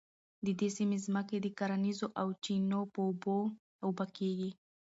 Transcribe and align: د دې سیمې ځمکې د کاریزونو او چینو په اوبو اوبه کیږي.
د 0.45 0.47
دې 0.59 0.69
سیمې 0.77 0.97
ځمکې 1.05 1.37
د 1.41 1.47
کاریزونو 1.59 2.13
او 2.21 2.27
چینو 2.43 2.79
په 2.93 2.99
اوبو 3.07 3.37
اوبه 3.85 4.05
کیږي. 4.17 4.49